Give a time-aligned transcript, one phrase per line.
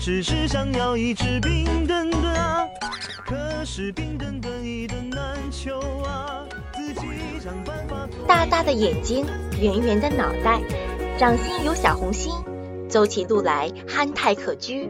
[0.00, 2.66] 只是想要一只冰墩墩啊，
[3.26, 7.06] 可是冰墩墩一顿难求啊，自己
[7.42, 8.08] 想办法。
[8.26, 9.26] 大大的眼睛，
[9.60, 10.60] 圆圆的脑袋，
[11.18, 12.32] 掌心有小红心，
[12.88, 14.88] 走起路来憨态可掬。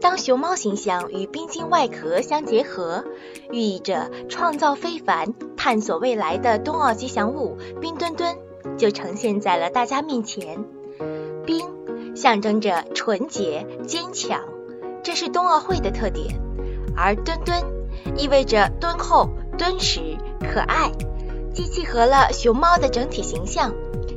[0.00, 3.04] 当熊猫形象与冰晶外壳相结合，
[3.52, 8.36] 寓意着创造非凡、探索未来的冬奥吉祥物冰墩墩
[8.78, 10.64] 就呈现在了大家面前。
[11.44, 11.66] 冰
[12.14, 14.40] 象征着纯洁、坚强，
[15.02, 16.34] 这是冬奥会的特点；
[16.96, 17.62] 而墩墩
[18.16, 20.90] 意味着敦厚、敦实、可爱，
[21.54, 23.72] 既契合了熊猫的整体形象，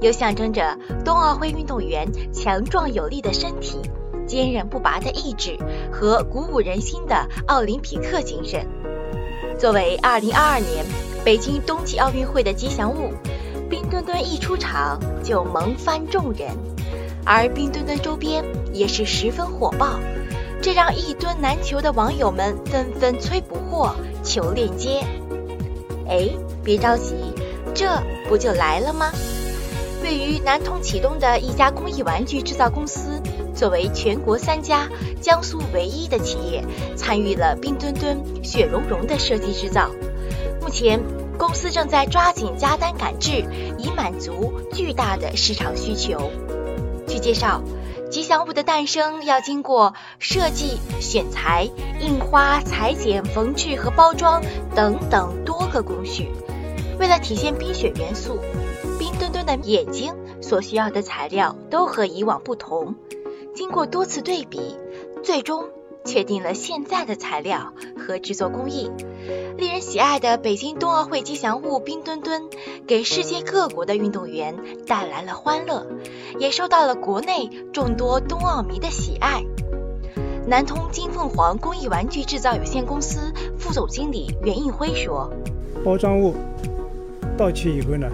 [0.00, 3.80] 又象征着冬奥会运动员强壮有力的身体。
[4.26, 5.56] 坚韧不拔的意志
[5.90, 8.68] 和鼓舞人心的奥林匹克精神，
[9.58, 10.84] 作为2022年
[11.24, 13.10] 北京冬季奥运会的吉祥物，
[13.70, 16.50] 冰墩墩一出场就萌翻众人，
[17.30, 18.42] 而冰墩墩周边
[18.72, 20.00] 也是十分火爆，
[20.62, 23.94] 这让一墩难求的网友们纷纷催补货、
[24.24, 25.04] 求链接。
[26.08, 26.30] 哎，
[26.64, 27.14] 别着急，
[27.74, 27.86] 这
[28.30, 29.12] 不就来了吗？
[30.02, 33.20] 位于南通启东的一家工艺玩具制造公司。
[33.54, 34.88] 作为全国三家、
[35.20, 36.64] 江苏唯一的企业，
[36.96, 39.90] 参与了冰墩墩、雪融融的设计制造。
[40.62, 40.98] 目前，
[41.36, 43.44] 公司正在抓紧加单赶制，
[43.76, 46.30] 以满足巨大的市场需求。
[47.18, 47.62] 介绍，
[48.10, 51.68] 吉祥物的诞生要经过设计、选材、
[52.00, 54.42] 印花、裁剪、缝制和包装
[54.74, 56.30] 等等多个工序。
[56.98, 58.38] 为了体现冰雪元素，
[58.98, 62.94] 冰墩墩的眼睛所需要的材料都和以往不同。
[63.54, 64.76] 经过多次对比，
[65.22, 65.68] 最终
[66.04, 68.90] 确定了现在的材料和制作工艺。
[69.56, 72.42] 令人喜爱的北京冬奥会吉祥物冰墩墩，
[72.86, 74.56] 给世界各国的运动员
[74.86, 75.86] 带来了欢乐，
[76.38, 79.42] 也受到了国内众多冬奥迷的喜爱。
[80.46, 85.30] 南通金凤凰工艺玩具制造有限公司副总经理袁应辉说
[85.84, 86.34] ：“包装物
[87.36, 88.08] 到期以后呢，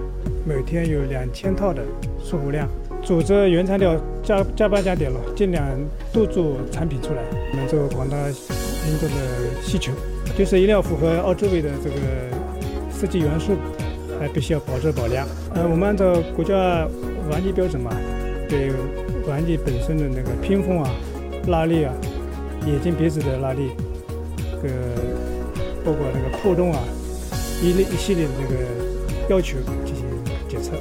[0.44, 1.82] 每天有两千套的
[2.28, 2.68] 出货量。”
[3.04, 5.62] 组织原材料加加班加点了，尽量
[6.10, 7.22] 多做产品出来，
[7.54, 9.92] 满足广大民众的需求。
[10.36, 11.96] 就是一定要符合澳洲味的这个
[12.92, 13.56] 设计元素，
[14.18, 15.26] 还必须要保质保量。
[15.54, 16.86] 呃，我们按照国家
[17.30, 17.90] 玩具标准嘛，
[18.48, 18.72] 对
[19.28, 20.90] 玩具本身的那个拼缝啊、
[21.46, 21.92] 拉力啊、
[22.66, 23.70] 眼睛鼻子的拉力，
[24.62, 24.70] 呃
[25.84, 26.80] 包括那个破洞啊，
[27.62, 28.60] 一类一系列的这个
[29.28, 30.04] 要求进行
[30.48, 30.72] 检测。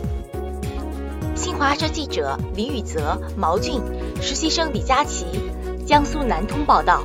[1.35, 3.81] 新华社记者李宇泽、毛俊，
[4.21, 5.25] 实习生李佳琪，
[5.85, 7.03] 江苏南通报道。